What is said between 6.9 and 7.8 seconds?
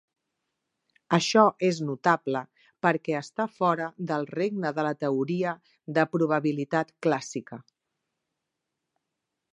clàssica.